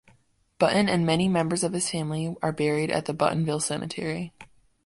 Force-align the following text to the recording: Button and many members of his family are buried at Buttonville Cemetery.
Button 0.57 0.89
and 0.89 1.05
many 1.05 1.27
members 1.29 1.63
of 1.63 1.73
his 1.73 1.91
family 1.91 2.35
are 2.41 2.51
buried 2.51 2.89
at 2.89 3.05
Buttonville 3.05 3.61
Cemetery. 3.61 4.33